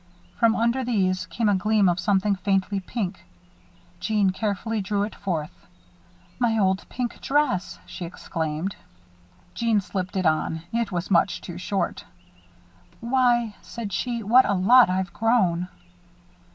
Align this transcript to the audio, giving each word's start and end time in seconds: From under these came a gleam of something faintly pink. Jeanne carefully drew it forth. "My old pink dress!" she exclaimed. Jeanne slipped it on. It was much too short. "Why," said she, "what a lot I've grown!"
From 0.39 0.55
under 0.55 0.83
these 0.83 1.27
came 1.27 1.47
a 1.47 1.53
gleam 1.53 1.87
of 1.87 1.99
something 1.99 2.33
faintly 2.35 2.79
pink. 2.79 3.23
Jeanne 3.99 4.31
carefully 4.31 4.81
drew 4.81 5.03
it 5.03 5.13
forth. 5.13 5.51
"My 6.39 6.57
old 6.57 6.89
pink 6.89 7.21
dress!" 7.21 7.77
she 7.85 8.03
exclaimed. 8.05 8.75
Jeanne 9.53 9.79
slipped 9.79 10.17
it 10.17 10.25
on. 10.25 10.63
It 10.73 10.91
was 10.91 11.11
much 11.11 11.39
too 11.39 11.59
short. 11.59 12.03
"Why," 12.99 13.55
said 13.61 13.93
she, 13.93 14.23
"what 14.23 14.45
a 14.45 14.53
lot 14.55 14.89
I've 14.89 15.13
grown!" 15.13 15.67